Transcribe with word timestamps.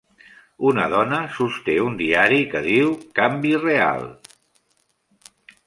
Una 0.69 0.85
dona 0.93 1.19
sosté 1.35 1.75
un 1.89 1.99
diari 1.99 2.41
que 2.55 2.63
diu 2.69 2.89
"Canvi 3.21 3.55
real". 3.67 4.09